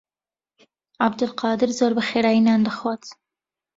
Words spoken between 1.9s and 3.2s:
بەخێرایی نان دەخوات.